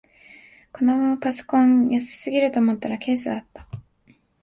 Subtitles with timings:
[0.73, 3.67] このパソコン安すぎると思ったらケースだった